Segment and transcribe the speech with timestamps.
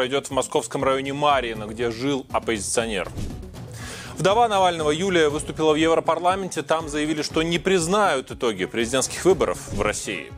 [0.00, 3.06] пройдет в московском районе Марьино, где жил оппозиционер.
[4.16, 6.62] Вдова Навального Юлия выступила в Европарламенте.
[6.62, 10.32] Там заявили, что не признают итоги президентских выборов в России.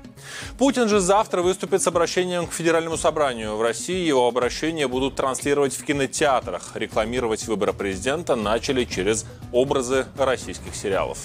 [0.58, 3.54] Путин же завтра выступит с обращением к Федеральному собранию.
[3.54, 6.72] В России его обращения будут транслировать в кинотеатрах.
[6.74, 11.18] Рекламировать выборы президента начали через образы российских сериалов.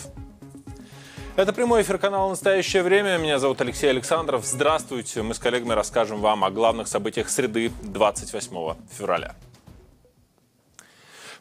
[1.37, 3.19] Это прямой эфир канала «Настоящее время».
[3.19, 4.43] Меня зовут Алексей Александров.
[4.43, 5.21] Здравствуйте.
[5.21, 9.35] Мы с коллегами расскажем вам о главных событиях среды 28 февраля.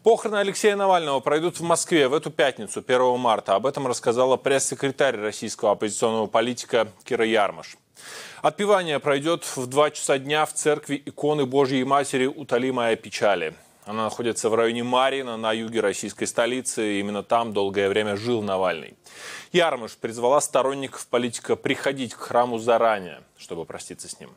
[0.02, 3.55] Похороны Алексея Навального пройдут в Москве в эту пятницу, 1 марта.
[3.55, 7.78] Об этом рассказала пресс-секретарь российского оппозиционного политика Кира Ярмаш.
[8.42, 13.55] Отпевание пройдет в 2 часа дня в церкви иконы Божьей Матери «Утоли моя печали».
[13.86, 16.98] Она находится в районе Марина, на юге российской столицы.
[16.98, 18.96] Именно там долгое время жил Навальный.
[19.52, 24.30] Ярмыш призвала сторонников политика приходить к храму заранее, чтобы проститься с ним.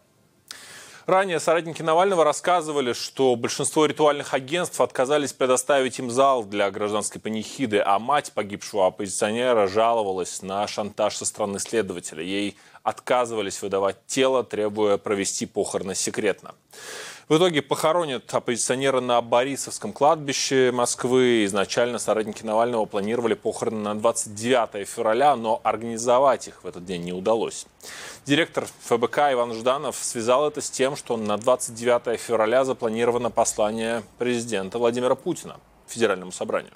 [1.07, 7.81] Ранее соратники Навального рассказывали, что большинство ритуальных агентств отказались предоставить им зал для гражданской панихиды,
[7.83, 12.21] а мать погибшего оппозиционера жаловалась на шантаж со стороны следователя.
[12.21, 16.53] Ей отказывались выдавать тело, требуя провести похороны секретно.
[17.29, 21.45] В итоге похоронят оппозиционера на Борисовском кладбище Москвы.
[21.45, 27.13] Изначально соратники Навального планировали похороны на 29 февраля, но организовать их в этот день не
[27.13, 27.67] удалось.
[28.25, 34.79] Директор ФБК Иван Жданов связал это с тем, что на 29 февраля запланировано послание президента
[34.79, 36.73] Владимира Путина Федеральному собранию.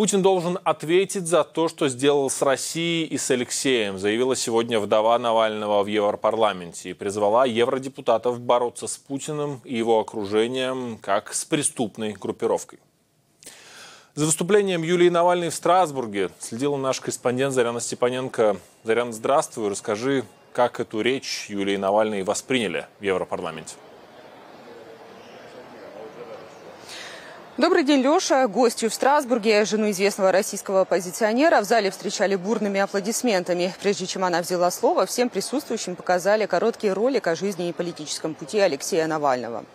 [0.00, 5.18] Путин должен ответить за то, что сделал с Россией и с Алексеем, заявила сегодня вдова
[5.18, 12.14] Навального в Европарламенте и призвала евродепутатов бороться с Путиным и его окружением как с преступной
[12.14, 12.78] группировкой.
[14.14, 18.56] За выступлением Юлии Навальной в Страсбурге следила наш корреспондент Заряна Степаненко.
[18.84, 19.68] Заряна, здравствуй.
[19.68, 23.74] Расскажи, как эту речь Юлии Навальной восприняли в Европарламенте.
[27.60, 28.48] Добрый день, Леша.
[28.48, 33.74] Гостью в Страсбурге, жену известного российского оппозиционера, в зале встречали бурными аплодисментами.
[33.82, 38.58] Прежде чем она взяла слово, всем присутствующим показали короткий ролик о жизни и политическом пути
[38.58, 39.66] Алексея Навального.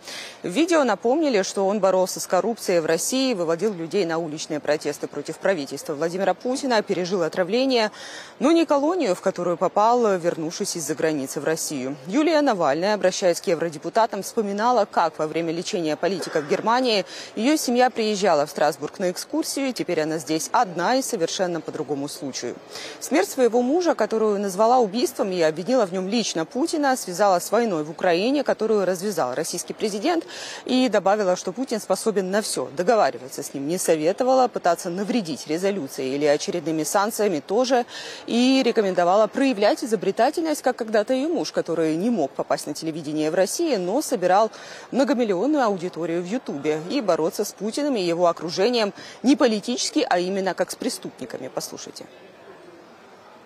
[0.42, 5.06] В видео напомнили, что он боролся с коррупцией в России, выводил людей на уличные протесты
[5.06, 7.92] против правительства Владимира Путина, пережил отравление,
[8.40, 11.96] но не колонию, в которую попал, вернувшись из-за границы в Россию.
[12.08, 17.06] Юлия Навальная, обращаясь к евродепутатам, вспоминала, как во время лечения политика в Германии
[17.36, 21.60] ее семья Семья приезжала в Страсбург на экскурсию, и теперь она здесь одна и совершенно
[21.60, 22.56] по другому случаю.
[23.02, 27.84] Смерть своего мужа, которую назвала убийством и обвинила в нем лично Путина, связала с войной
[27.84, 30.24] в Украине, которую развязал российский президент,
[30.64, 32.70] и добавила, что Путин способен на все.
[32.78, 37.86] Договариваться с ним не советовала, пытаться навредить резолюцией или очередными санкциями тоже,
[38.26, 43.36] и рекомендовала проявлять изобретательность, как когда-то ее муж, который не мог попасть на телевидение в
[43.36, 44.50] России, но собирал
[44.92, 48.94] многомиллионную аудиторию в Ютубе и бороться с Путиным Путиным и его окружением
[49.24, 51.50] не политически, а именно как с преступниками.
[51.52, 52.06] Послушайте.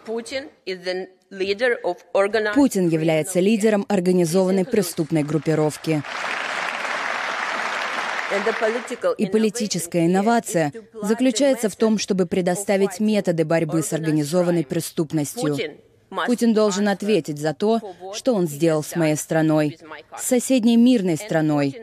[0.06, 0.50] Путин
[2.90, 6.04] является лидером организованной преступной группировки.
[9.18, 15.58] И политическая инновация заключается в том, чтобы предоставить методы борьбы с организованной преступностью.
[16.10, 17.80] Путин должен ответить за то,
[18.14, 19.78] что он сделал с моей страной,
[20.18, 21.80] с соседней мирной страной,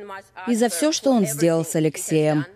[0.48, 2.46] и за все, что он сделал с Алексеем.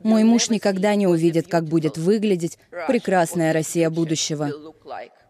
[0.00, 4.50] Мой муж никогда не увидит, как будет выглядеть прекрасная Россия будущего.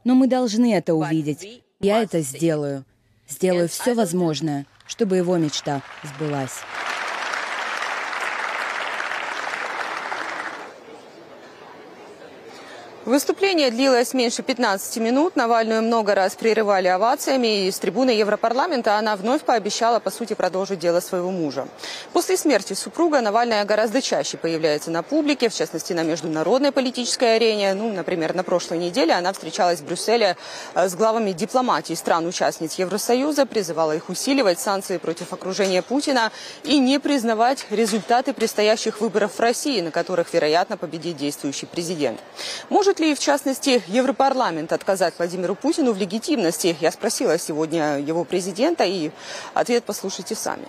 [0.04, 1.62] Но мы должны это увидеть.
[1.81, 2.84] Я это сделаю.
[3.28, 6.60] Сделаю все возможное, чтобы его мечта сбылась.
[13.04, 15.34] Выступление длилось меньше 15 минут.
[15.34, 20.78] Навальную много раз прерывали овациями, и с трибуны Европарламента она вновь пообещала, по сути, продолжить
[20.78, 21.66] дело своего мужа.
[22.12, 27.75] После смерти супруга Навальная гораздо чаще появляется на публике, в частности, на международной политической арене.
[27.75, 30.37] Ну, например, на прошлой неделе она встречалась в Брюсселе
[30.76, 36.31] э, с главами дипломатии стран-участниц Евросоюза, призывала их усиливать санкции против окружения Путина
[36.62, 42.20] и не признавать результаты предстоящих выборов в России, на которых, вероятно, победит действующий президент.
[42.70, 46.77] Может может ли, в частности, Европарламент отказать Владимиру Путину в легитимности?
[46.79, 49.11] Я спросила сегодня его президента, и
[49.55, 50.67] ответ послушайте сами.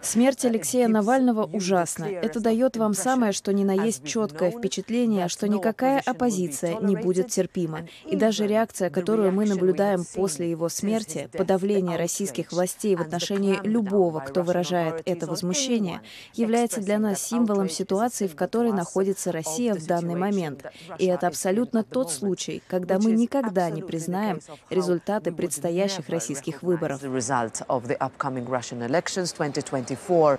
[0.00, 2.04] Смерть Алексея Навального ужасна.
[2.04, 7.28] Это дает вам самое, что ни на есть четкое впечатление, что никакая оппозиция не будет
[7.28, 7.86] терпима.
[8.06, 14.20] И даже реакция, которую мы наблюдаем после его смерти, подавление российских властей в отношении любого,
[14.20, 16.00] кто выражает это возмущение,
[16.32, 20.64] является для нас символом ситуации, в которой находится Россия в данный момент.
[20.98, 24.40] И это абсолютно тот случай, когда мы никогда не признаем
[24.70, 27.02] результаты предстоящих российских выборов
[27.68, 30.38] of the upcoming Russian elections 2024.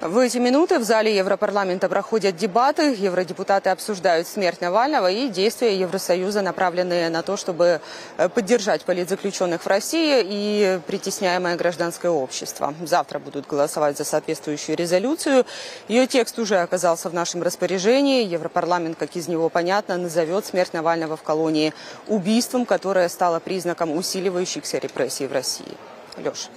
[0.00, 2.94] В эти минуты в зале Европарламента проходят дебаты.
[2.94, 7.80] Евродепутаты обсуждают смерть Навального и действия Евросоюза, направленные на то, чтобы
[8.18, 12.74] э, поддержать политзаключенных в России и притесняемое гражданское общество.
[12.82, 15.46] Завтра будут голосовать за соответствующую резолюцию.
[15.88, 18.24] Ее текст уже оказался в нашем распоряжении.
[18.24, 21.72] Европарламент, как из него понятно, назовет смерть Навального в колонии
[22.08, 25.72] убийством, которое стало признаком усиливающихся репрессий в России.
[26.18, 26.50] Леша.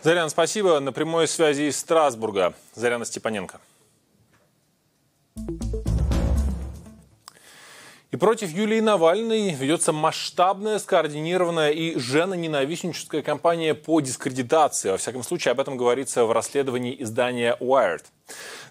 [0.00, 0.78] Заряна, спасибо.
[0.78, 2.54] На прямой связи из Страсбурга.
[2.74, 3.60] Заряна Степаненко.
[8.10, 14.90] И против Юлии Навальной ведется масштабная, скоординированная и женоненавистническая кампания по дискредитации.
[14.90, 18.04] Во всяком случае, об этом говорится в расследовании издания Wired.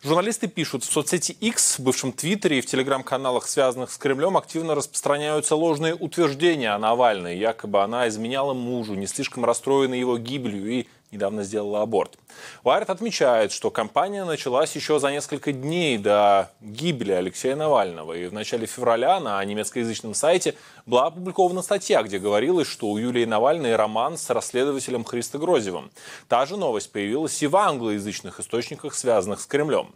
[0.02, 4.74] Журналисты пишут, в соцсети X, в бывшем Твиттере и в телеграм-каналах, связанных с Кремлем, активно
[4.74, 7.38] распространяются ложные утверждения о Навальной.
[7.38, 12.18] Якобы она изменяла мужу, не слишком расстроена его гибелью и недавно сделала аборт.
[12.64, 18.14] Wired отмечает, что кампания началась еще за несколько дней до гибели Алексея Навального.
[18.14, 20.56] И в начале февраля на немецкоязычном сайте
[20.86, 25.92] была опубликована статья, где говорилось, что у Юлии Навальной роман с расследователем Христо Грозевым.
[26.28, 29.94] Та же новость появилась и в англоязычных источниках, связанных с Кремлем.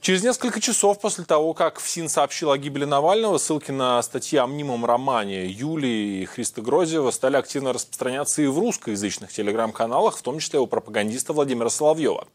[0.00, 4.46] Через несколько часов после того, как ФСИН сообщил о гибели Навального, ссылки на статьи о
[4.46, 10.38] мнимом романе Юлии и Христа Грозева стали активно распространяться и в русскоязычных телеграм-каналах, в том
[10.38, 12.28] числе у пропагандиста Владимира Соловьева.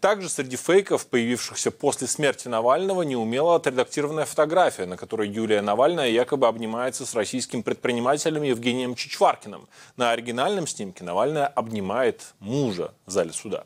[0.00, 6.46] Также среди фейков, появившихся после смерти Навального, неумело отредактированная фотография, на которой Юлия Навальная якобы
[6.46, 9.68] обнимается с российским предпринимателем Евгением Чичваркиным.
[9.96, 13.64] На оригинальном снимке Навальная обнимает мужа в зале суда.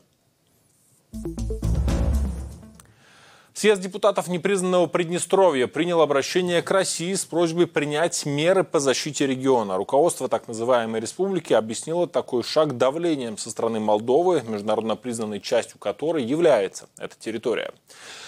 [3.63, 9.77] Съезд депутатов непризнанного Приднестровья принял обращение к России с просьбой принять меры по защите региона.
[9.77, 16.25] Руководство так называемой республики объяснило такой шаг давлением со стороны Молдовы, международно признанной частью которой
[16.25, 17.71] является эта территория.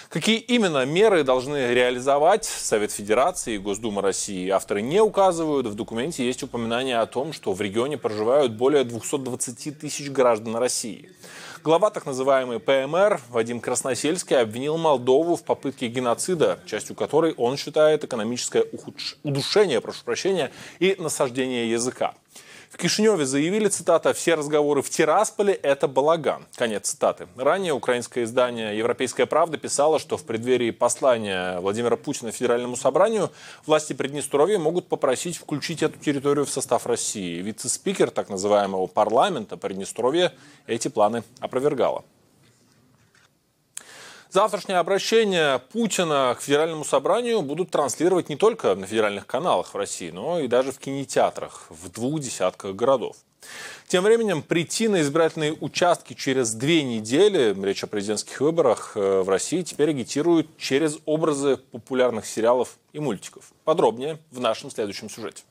[0.07, 5.67] Какие именно меры должны реализовать Совет Федерации и Госдума России, авторы не указывают.
[5.67, 11.09] В документе есть упоминание о том, что в регионе проживают более 220 тысяч граждан России.
[11.65, 18.03] Глава так называемой ПМР Вадим Красносельский обвинил Молдову в попытке геноцида, частью которой он считает
[18.03, 19.17] экономическое ухудш...
[19.23, 22.13] удушение, прошу прощения, и насаждение языка.
[22.75, 26.45] В Кишиневе заявили, цитата, «все разговоры в Тирасполе– это балаган».
[26.57, 27.29] Конец цитаты.
[27.37, 33.31] Ранее украинское издание «Европейская правда» писало, что в преддверии послания Владимира Путина Федеральному собранию
[33.65, 37.41] власти Приднестровья могут попросить включить эту территорию в состав России.
[37.41, 40.33] Вице-спикер так называемого парламента Приднестровья
[40.67, 42.03] эти планы опровергала.
[44.35, 50.11] Завтрашнее обращение Путина к Федеральному собранию будут транслировать не только на федеральных каналах в России,
[50.11, 53.15] но и даже в кинотеатрах в двух десятках городов.
[53.87, 59.29] Тем временем прийти на избирательные участки через две недели, речь о президентских выборах э, в
[59.29, 63.53] России, теперь агитируют через образы популярных сериалов и мультиков.
[63.63, 65.43] Подробнее в нашем следующем сюжете.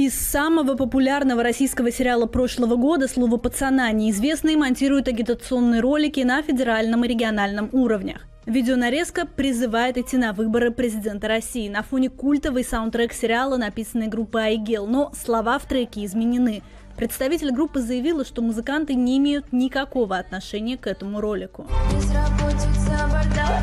[0.00, 7.04] Из самого популярного российского сериала прошлого года «Слово пацана» неизвестные монтируют агитационные ролики на федеральном
[7.04, 8.22] и региональном уровнях.
[8.46, 14.86] Видеонарезка призывает идти на выборы президента России на фоне культовый саундтрек сериала, написанный группой Айгел,
[14.86, 16.62] но слова в треке изменены.
[16.96, 21.66] Представитель группы заявила, что музыканты не имеют никакого отношения к этому ролику.
[21.92, 23.60] Безработица, бардак,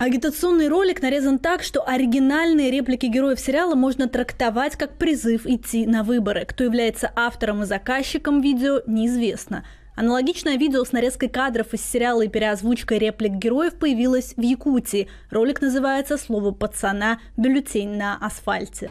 [0.00, 6.02] Агитационный ролик нарезан так, что оригинальные реплики героев сериала можно трактовать как призыв идти на
[6.02, 6.44] выборы.
[6.44, 9.64] Кто является автором и заказчиком видео, неизвестно.
[9.94, 15.08] Аналогичное видео с нарезкой кадров из сериала и переозвучкой реплик героев появилось в Якутии.
[15.30, 17.20] Ролик называется «Слово пацана.
[17.36, 18.90] Бюллетень на асфальте».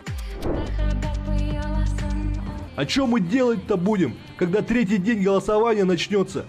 [2.76, 6.46] А что мы делать-то будем, когда третий день голосования начнется?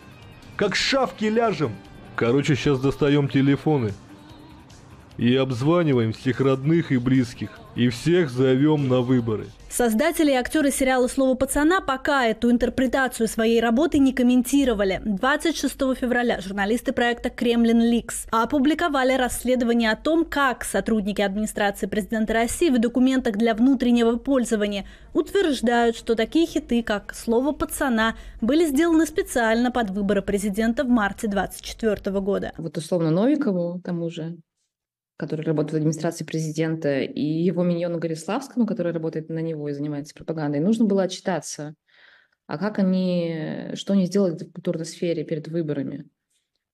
[0.56, 1.72] Как шавки ляжем.
[2.14, 3.92] Короче, сейчас достаем телефоны
[5.18, 9.46] и обзваниваем всех родных и близких, и всех зовем на выборы.
[9.76, 15.02] Создатели и актеры сериала «Слово пацана» пока эту интерпретацию своей работы не комментировали.
[15.04, 22.70] 26 февраля журналисты проекта «Кремлин Ликс» опубликовали расследование о том, как сотрудники администрации президента России
[22.70, 29.72] в документах для внутреннего пользования утверждают, что такие хиты, как «Слово пацана», были сделаны специально
[29.72, 32.52] под выборы президента в марте 2024 года.
[32.58, 34.36] Вот условно Новикову, тому же,
[35.16, 40.14] который работает в администрации президента, и его миньону Гориславскому, который работает на него и занимается
[40.14, 41.74] пропагандой, нужно было отчитаться,
[42.46, 46.08] а как они, что они сделали в культурной сфере перед выборами.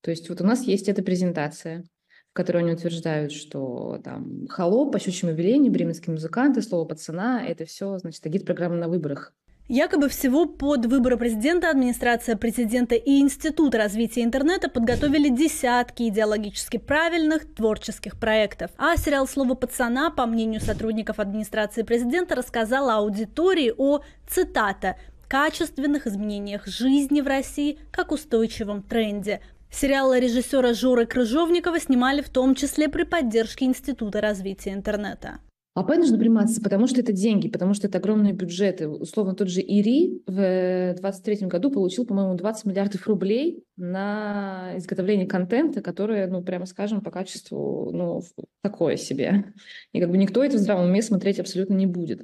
[0.00, 1.84] То есть вот у нас есть эта презентация,
[2.30, 7.66] в которой они утверждают, что там холоп, по щучьему велению, бременские музыканты, слово пацана, это
[7.66, 9.34] все, значит, агит-программа на выборах.
[9.72, 17.54] Якобы всего под выборы президента администрация президента и Институт развития интернета подготовили десятки идеологически правильных
[17.54, 18.72] творческих проектов.
[18.76, 24.96] А сериал «Слово пацана», по мнению сотрудников администрации президента, рассказал аудитории о, цитата,
[25.28, 29.40] качественных изменениях жизни в России как устойчивом тренде.
[29.70, 35.38] Сериалы режиссера Жоры Крыжовникова снимали в том числе при поддержке Института развития интернета.
[35.72, 38.88] А АП нужно приниматься, потому что это деньги, потому что это огромные бюджеты.
[38.88, 45.80] Условно, тот же ИРИ в 2023 году получил, по-моему, 20 миллиардов рублей на изготовление контента,
[45.80, 48.20] которое, ну, прямо скажем, по качеству, ну,
[48.62, 49.44] такое себе.
[49.92, 52.22] И как бы никто это в здравом уме смотреть абсолютно не будет.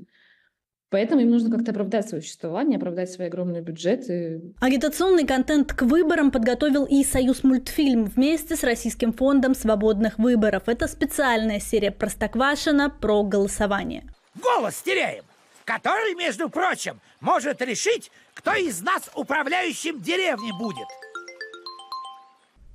[0.97, 4.55] Поэтому им нужно как-то оправдать свое существование, оправдать свои огромные бюджеты.
[4.61, 10.63] Агитационный контент к выборам подготовил и Союз мультфильм вместе с Российским фондом свободных выборов.
[10.71, 14.05] Это специальная серия Простоквашина про голосование.
[14.43, 15.25] Голос теряем,
[15.67, 20.89] который, между прочим, может решить, кто из нас управляющим деревней будет–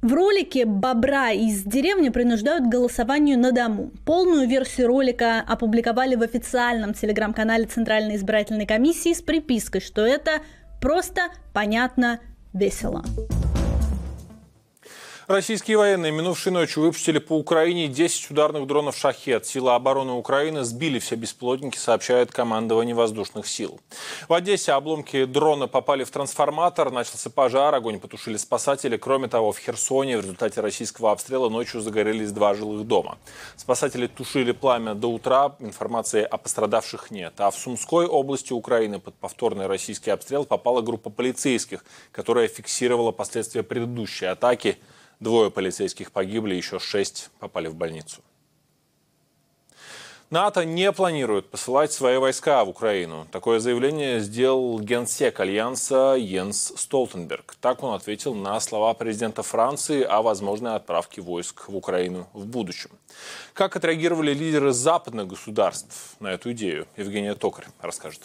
[0.02, 3.92] в ролике бобра из деревни принуждают к голосованию на дому.
[4.06, 10.42] Полную версию ролика опубликовали в официальном телеграм-канале Центральной избирательной комиссии с припиской, что это
[10.80, 11.22] просто,
[11.54, 12.20] понятно,
[12.54, 13.04] весело.
[15.32, 19.46] Российские военные минувшей ночью выпустили по Украине 10 ударных дронов «Шахет».
[19.46, 23.80] Силы обороны Украины сбили все беспилотники, сообщает командование воздушных сил.
[24.28, 28.98] В Одессе обломки дрона попали в трансформатор, начался пожар, огонь потушили спасатели.
[28.98, 33.18] Кроме того, в Херсоне в результате российского обстрела ночью загорелись два жилых дома.
[33.56, 37.36] Спасатели тушили пламя до утра, информации о пострадавших нет.
[37.38, 43.64] А в Сумской области Украины под повторный российский обстрел попала группа полицейских, которая фиксировала последствия
[43.64, 44.78] предыдущей атаки–
[45.22, 48.22] Двое полицейских погибли, еще шесть попали в больницу.
[50.32, 53.28] НАТО не планирует посылать свои войска в Украину.
[53.32, 57.56] Такое заявление сделал генсек Альянса Йенс Столтенберг.
[57.62, 62.90] Так он ответил на слова президента Франции о возможной отправке войск в Украину в будущем.
[63.54, 66.88] Как отреагировали лидеры западных государств на эту идею?
[66.98, 68.22] Евгения Токарь расскажет.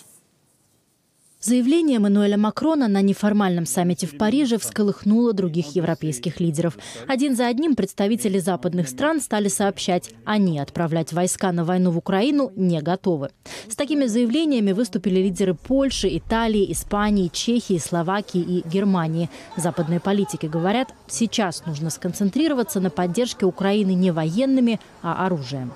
[1.47, 6.77] Заявление Мануэля Макрона на неформальном саммите в Париже всколыхнуло других европейских лидеров.
[7.07, 12.51] Один за одним представители западных стран стали сообщать, они отправлять войска на войну в Украину
[12.57, 13.31] не готовы.
[13.69, 19.31] С такими заявлениями выступили лидеры Польши, Италии, Испании, Чехии, Словакии и Германии.
[19.57, 25.71] Западные политики говорят, сейчас нужно сконцентрироваться на поддержке Украины не военными, а оружием.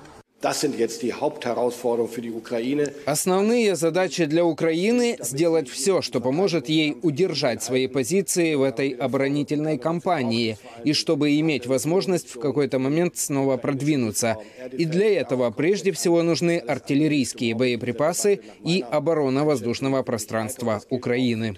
[3.05, 9.77] Основные задачи для Украины– сделать все, что поможет ей удержать свои позиции в этой оборонительной
[9.77, 14.37] кампании, и чтобы иметь возможность в какой-то момент снова продвинуться.
[14.71, 21.55] И для этого прежде всего нужны артиллерийские боеприпасы и оборона воздушного пространства Украины.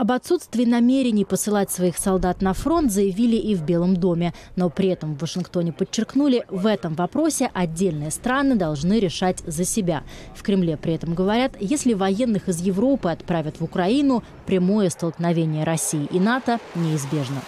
[0.00, 4.32] Об отсутствии намерений посылать своих солдат на фронт заявили и в Белом доме.
[4.56, 10.02] Но при этом в Вашингтоне подчеркнули, в этом вопросе отдельные страны должны решать за себя.
[10.34, 16.08] В Кремле при этом говорят, если военных из Европы отправят в Украину, прямое столкновение России
[16.10, 17.42] и НАТО неизбежно.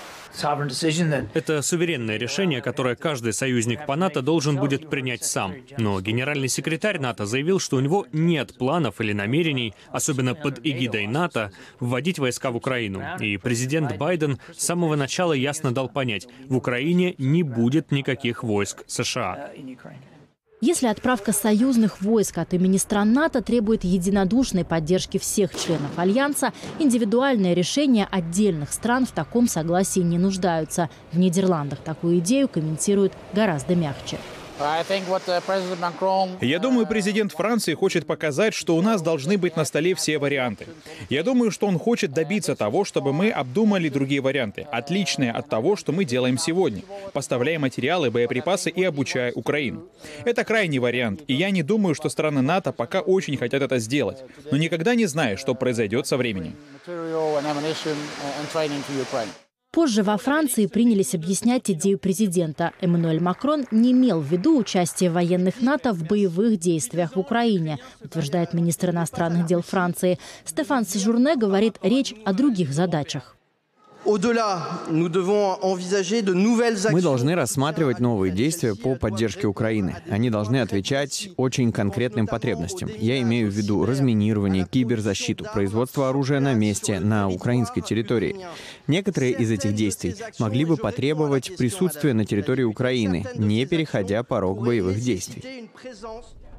[1.34, 5.54] Это суверенное решение, которое каждый союзник по НАТО должен будет принять сам.
[5.78, 11.06] Но генеральный секретарь НАТО заявил, что у него нет планов или намерений, особенно под эгидой
[11.06, 13.02] НАТО, вводить войска в Украину.
[13.20, 18.84] И президент Байден с самого начала ясно дал понять, в Украине не будет никаких войск
[18.86, 19.50] США.
[20.64, 27.52] Если отправка союзных войск от имени стран НАТО требует единодушной поддержки всех членов Альянса, индивидуальное
[27.52, 30.88] решение отдельных стран в таком согласии не нуждаются.
[31.10, 34.18] В Нидерландах такую идею комментируют гораздо мягче.
[36.40, 40.66] Я думаю, президент Франции хочет показать, что у нас должны быть на столе все варианты.
[41.10, 45.76] Я думаю, что он хочет добиться того, чтобы мы обдумали другие варианты, отличные от того,
[45.76, 49.84] что мы делаем сегодня, поставляя материалы, боеприпасы и обучая Украину.
[50.24, 54.18] Это крайний вариант, и я не думаю, что страны НАТО пока очень хотят это сделать,
[54.50, 56.54] но никогда не знаю, что произойдет со временем.
[59.72, 62.72] Позже во Франции принялись объяснять идею президента.
[62.82, 68.52] Эммануэль Макрон не имел в виду участие военных НАТО в боевых действиях в Украине, утверждает
[68.52, 70.18] министр иностранных дел Франции.
[70.44, 73.34] Стефан Сежурне говорит речь о других задачах.
[76.90, 79.96] Мы должны рассматривать новые действия по поддержке Украины.
[80.10, 82.90] Они должны отвечать очень конкретным потребностям.
[82.98, 88.46] Я имею в виду разминирование, киберзащиту, производство оружия на месте, на украинской территории.
[88.86, 95.00] Некоторые из этих действий могли бы потребовать присутствия на территории Украины, не переходя порог боевых
[95.00, 95.70] действий.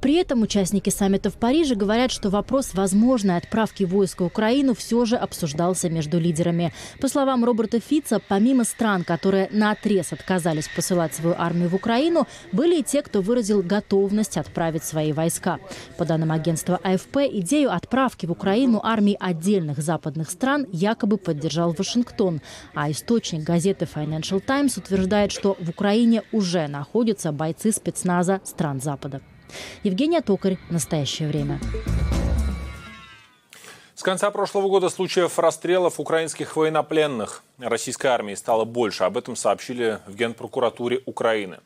[0.04, 5.06] При этом участники саммита в Париже говорят, что вопрос возможной отправки войск в Украину все
[5.06, 6.74] же обсуждался между лидерами.
[7.00, 12.28] По словам Роберта Фица, помимо стран, которые на отрез отказались посылать свою армию в Украину,
[12.52, 15.60] были и те, кто выразил готовность отправить свои войска.
[15.98, 22.42] По данным агентства АФП, идею отправки в Украину армии отдельных западных стран якобы поддержал Вашингтон.
[22.74, 29.22] А источник газеты Financial Times утверждает, что в Украине уже находятся бойцы спецназа стран Запада.
[29.84, 30.58] Евгения Токарь.
[30.70, 31.60] Настоящее время.
[33.96, 39.04] С конца прошлого года случаев расстрелов украинских военнопленных российской армии стало больше.
[39.04, 41.60] Об этом сообщили в Генпрокуратуре Украины.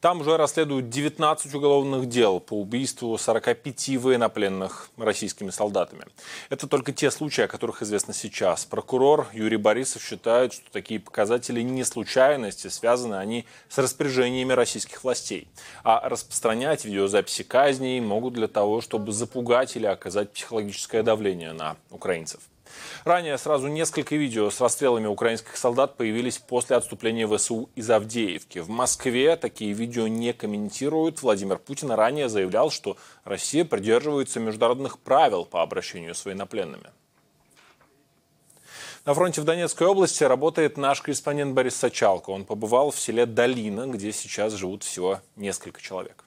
[0.00, 6.04] Там уже расследуют 19 уголовных дел по убийству 45 военнопленных российскими солдатами.
[6.50, 8.64] Это только те случаи, о которых известно сейчас.
[8.64, 15.48] Прокурор Юрий Борисов считает, что такие показатели не случайности, связаны они с распоряжениями российских властей.
[15.82, 22.40] А распространять видеозаписи казней могут для того, чтобы запугать или оказать психологическое давление на украинцев.
[23.04, 28.60] Ранее сразу несколько видео с расстрелами украинских солдат появились после отступления ВСУ из Авдеевки.
[28.60, 31.22] В Москве такие видео не комментируют.
[31.22, 36.90] Владимир Путин ранее заявлял, что Россия придерживается международных правил по обращению с военнопленными.
[39.04, 42.30] На фронте в Донецкой области работает наш корреспондент Борис Сачалко.
[42.30, 46.24] Он побывал в селе Долина, где сейчас живут всего несколько человек.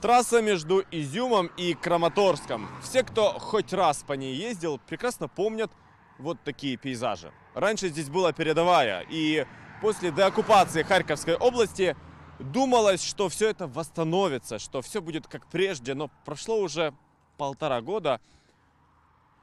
[0.00, 2.68] Трасса между Изюмом и Краматорском.
[2.82, 5.70] Все, кто хоть раз по ней ездил, прекрасно помнят
[6.18, 7.32] вот такие пейзажи.
[7.54, 9.46] Раньше здесь была передовая, и
[9.82, 11.96] после деоккупации Харьковской области
[12.38, 16.94] думалось, что все это восстановится, что все будет как прежде, но прошло уже
[17.36, 18.20] полтора года,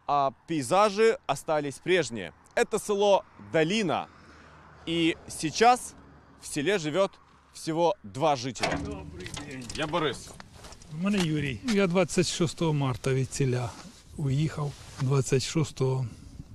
[0.08, 2.34] а пейзажи остались прежние.
[2.56, 4.10] Это село Долина,
[4.88, 5.94] и сейчас
[6.42, 7.12] в селе живет
[7.54, 8.76] всего два жителя.
[8.78, 9.68] Добрый день.
[9.76, 10.30] Я Борис.
[10.94, 11.60] У мене Юрій.
[11.74, 13.72] Я 26 марта від ціля
[14.18, 14.72] уїхав,
[15.02, 15.82] 26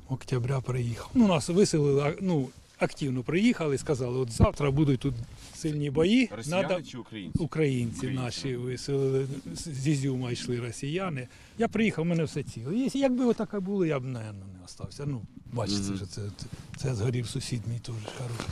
[0.09, 1.11] октября приїхав.
[1.15, 5.15] Ну, Нас виселили, ну, активно приїхали, сказали, от завтра будуть тут
[5.55, 6.31] сильні бої.
[6.37, 6.83] Росіяни Надо...
[6.83, 7.39] чи українці?
[7.39, 11.29] Українці, українці наші виселили, з Ізюма йшли росіяни.
[11.59, 12.89] Я приїхав, у мене все ціле.
[12.95, 15.05] Якби отаке було, я б, мабуть, не остався.
[15.07, 15.97] Ну, бачите, mm -hmm.
[15.97, 18.47] що це, це, це згорів сусід мій теж хороший.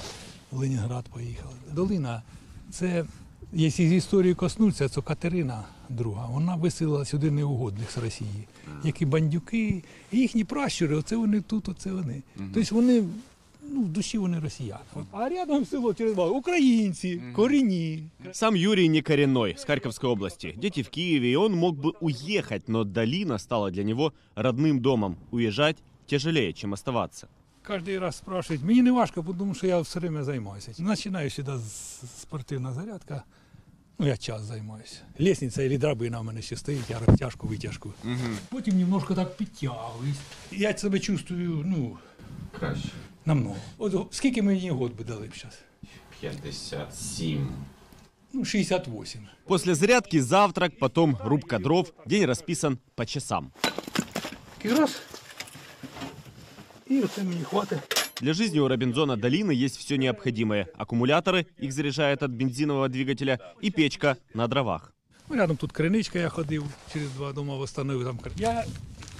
[0.50, 1.54] В Ленінград поїхали.
[1.72, 2.22] Долина
[2.70, 3.04] це
[3.52, 8.48] Якщо з історії коснуться, то Катерина друга, вона висилила сюди неугодних з Росії,
[8.84, 12.22] які бандюки, їхні пращури, оце вони тут, оце вони.
[12.54, 13.04] Тобто вони
[13.72, 14.80] ну, в душі вони росіяни.
[15.12, 18.02] А рядом село через два українці, корінні.
[18.32, 20.54] Сам Юрий не коренной, с Харьковской области.
[20.56, 25.16] Дети в Киеве, и он мог бы уехать, но долина стала для него родным домом.
[25.30, 25.76] Уезжать
[26.06, 27.28] тяжелее, чем оставаться.
[27.69, 30.71] Кожен раз спрашивають, мені не важко, тому що я все время займаюся.
[30.87, 31.51] Починаю сюди
[32.17, 33.23] спортивна зарядка.
[33.99, 35.01] Ну, я час займаюся.
[35.19, 37.93] Лісниця і драбина в мене ще стоїть, я розтяжку, витяжку.
[38.03, 38.13] Угу.
[38.49, 40.17] Потім немножко так підтягуюсь.
[40.51, 41.97] Я себе чувствую, ну,
[42.59, 42.89] краще.
[43.25, 43.55] Намного.
[43.77, 45.59] От скільки мені год би дали б зараз?
[46.19, 47.49] 57.
[48.33, 49.27] Ну, 68.
[49.45, 51.93] После зарядки завтрак, потом рубка дров.
[52.05, 53.51] День расписан по часам.
[54.63, 55.01] Раз.
[56.89, 57.79] И это мне хватит.
[58.21, 60.67] Для жизни у Робинзона долины есть все необходимое.
[60.77, 64.93] Аккумуляторы, их заряжают от бензинового двигателя, и печка на дровах.
[65.27, 68.19] Ну, рядом тут криничка, я ходив, через два дома встановив там.
[68.37, 68.65] Я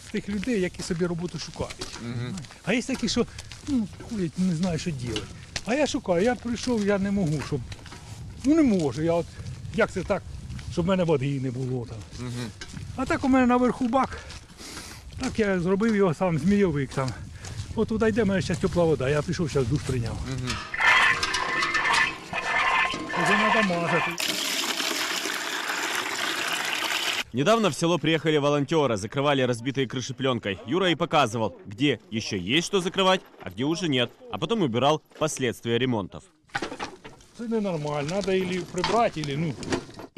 [0.08, 1.97] з тих людей, які собі роботу шукають.
[2.01, 2.36] Угу.
[2.65, 3.25] А є такі, що
[3.67, 5.21] ну, ходять, не знаю, що робити.
[5.65, 7.60] А я шукаю, я прийшов, я не можу, щоб.
[8.43, 9.01] Ну не можу.
[9.01, 9.25] Я от,
[9.75, 10.23] Як це так,
[10.71, 11.97] щоб в мене води не було там.
[12.19, 12.49] Угу.
[12.95, 14.17] А так у мене наверху бак.
[15.19, 17.10] Так я зробив його сам змійовик там.
[17.76, 19.09] От туди йде, мене зараз тепла вода.
[19.09, 20.12] Я прийшов, зараз душ прийняв.
[20.12, 20.50] Угу.
[23.54, 24.02] поможет.
[27.33, 30.59] Недавно в село приехали волонтеры, закрывали разбитые крыши пленкой.
[30.66, 34.11] Юра и показывал, где еще есть что закрывать, а где уже нет.
[34.33, 36.24] А потом убирал последствия ремонтов.
[37.38, 38.16] Это ненормально.
[38.16, 39.54] Надо или прибрать, или ну.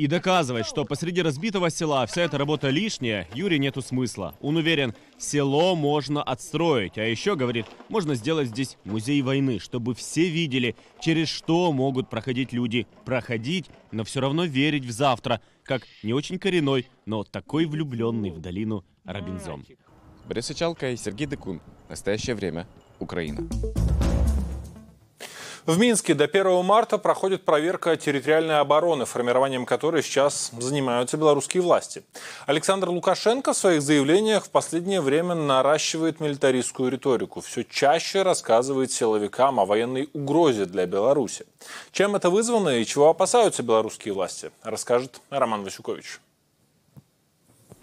[0.02, 4.34] И доказывать, что посреди разбитого села вся эта работа лишняя, Юре нету смысла.
[4.40, 6.98] Он уверен, село можно отстроить.
[6.98, 12.52] А еще, говорит, можно сделать здесь музей войны, чтобы все видели, через что могут проходить
[12.52, 12.88] люди.
[13.04, 18.40] Проходить, но все равно верить в завтра, как не очень коренной, но такой влюбленный в
[18.40, 19.64] долину Робинзон.
[20.26, 21.60] Борис Ичалко и Сергей Декун.
[21.88, 22.66] Настоящее время.
[22.98, 23.48] Украина.
[25.64, 32.02] В Минске до 1 марта проходит проверка территориальной обороны, формированием которой сейчас занимаются белорусские власти.
[32.46, 37.40] Александр Лукашенко в своих заявлениях в последнее время наращивает милитаристскую риторику.
[37.42, 41.46] Все чаще рассказывает силовикам о военной угрозе для Беларуси.
[41.92, 46.18] Чем это вызвано и чего опасаются белорусские власти, расскажет Роман Васюкович.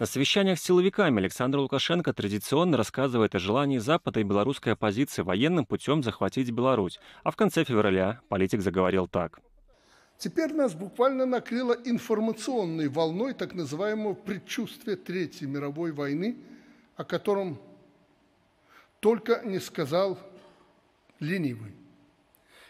[0.00, 5.66] На совещаниях с силовиками Александр Лукашенко традиционно рассказывает о желании Запада и белорусской оппозиции военным
[5.66, 6.98] путем захватить Беларусь.
[7.22, 9.40] А в конце февраля политик заговорил так.
[10.16, 16.38] Теперь нас буквально накрыло информационной волной так называемого предчувствия Третьей мировой войны,
[16.96, 17.60] о котором
[19.00, 20.18] только не сказал
[21.18, 21.74] ленивый.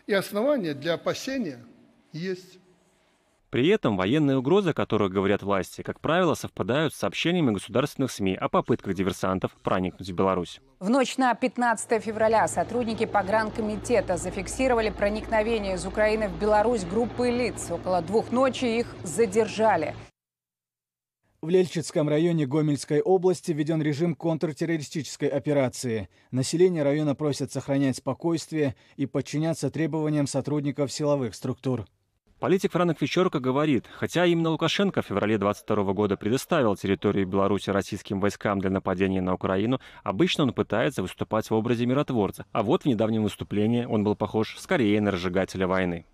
[0.09, 1.65] И основания для опасения
[2.13, 2.59] есть.
[3.51, 8.37] При этом военные угрозы, о которых говорят власти, как правило, совпадают с сообщениями государственных СМИ
[8.37, 10.61] о попытках диверсантов проникнуть в Беларусь.
[10.79, 17.73] В ночь на 15 февраля сотрудники погранкомитета зафиксировали проникновение из Украины в Беларусь группы лиц.
[17.73, 19.97] Около двух ночи их задержали.
[21.43, 26.09] В Лельчицком районе Гомельской области введен режим контртеррористической операции.
[26.31, 31.87] Население района просят сохранять спокойствие и подчиняться требованиям сотрудников силовых структур.
[32.41, 38.19] Политик Франк Фичорко говорит, хотя именно Лукашенко в феврале 22 года предоставил территорию Беларуси российским
[38.19, 42.47] войскам для нападения на Украину, обычно он пытается выступать в образе миротворца.
[42.53, 46.07] А вот в недавнем выступлении он был похож скорее на разжигателя войны.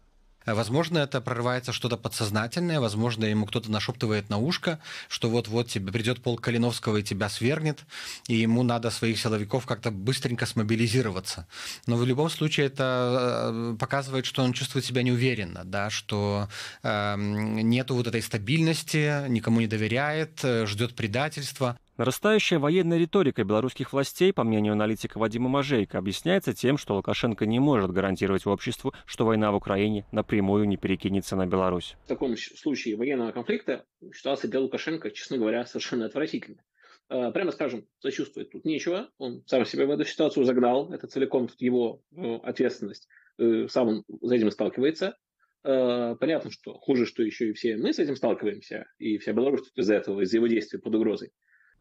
[0.46, 4.78] Возможно, это прорывается что-то подсознательное, возможно, ему кто-то нашептывает на ушко,
[5.08, 7.84] что вот-вот тебе придет полк Калиновского и тебя свергнет,
[8.28, 11.46] и ему надо своих силовиков как-то быстренько смобилизироваться.
[11.86, 16.48] Но в любом случае это э, показывает, что он чувствует себя неуверенно, да, что
[16.82, 21.76] э, нету вот этой стабильности, никому не доверяет, э, ждет предательства.
[21.96, 27.58] Нарастающая военная риторика белорусских властей, по мнению аналитика Вадима Мажейка, объясняется тем, что Лукашенко не
[27.58, 31.96] может гарантировать обществу, что война в Украине напрямую не перекинется на Беларусь.
[32.04, 36.62] В таком случае военного конфликта ситуация для Лукашенко, честно говоря, совершенно отвратительна.
[37.08, 39.08] Э, прямо скажем, сочувствовать тут нечего.
[39.18, 40.92] Он сам себя в эту ситуацию загнал.
[40.92, 43.08] Это целиком тут его э, ответственность.
[43.38, 45.16] Э, сам он с этим сталкивается.
[45.62, 49.94] Понятно, что хуже, что еще и все мы с этим сталкиваемся, и вся Беларусь из-за
[49.94, 51.32] этого, из-за его действий под угрозой.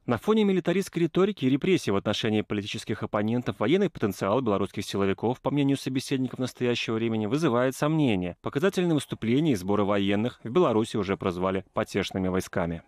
[0.05, 5.49] На фоне милитаристской риторики и репрессий в отношении политических оппонентов военный потенциал белорусских силовиков, по
[5.49, 8.37] мнению собеседников настоящего времени, вызывает сомнения.
[8.43, 12.83] Показательные выступления и сборы военных в Беларуси уже прозвали потешными войсками.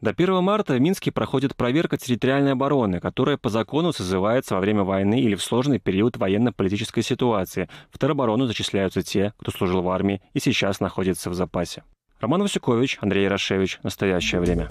[0.00, 4.82] До 1 марта в Минске проходит проверка территориальной обороны, которая по закону созывается во время
[4.82, 7.68] войны или в сложный период военно-политической ситуации.
[7.90, 11.82] В тероборону зачисляются те, кто служил в армии и сейчас находится в запасе.
[12.18, 13.78] Роман Васюкович, Андрей Ярошевич.
[13.82, 14.68] Настоящее время.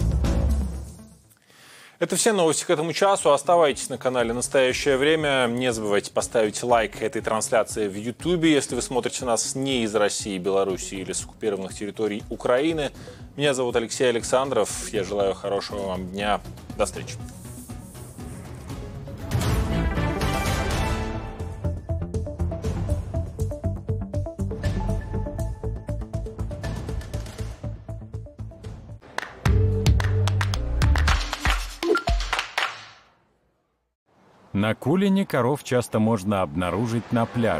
[2.00, 3.34] Это все новости к этому часу.
[3.34, 5.48] Оставайтесь на канале «Настоящее время».
[5.50, 10.38] Не забывайте поставить лайк этой трансляции в YouTube, если вы смотрите нас не из России,
[10.38, 12.92] Беларуси или с оккупированных территорий Украины.
[13.36, 14.88] Меня зовут Алексей Александров.
[14.94, 16.40] Я желаю хорошего вам дня.
[16.78, 17.16] До встречи.
[34.60, 37.58] На Кулине коров часто можно обнаружить на пляже.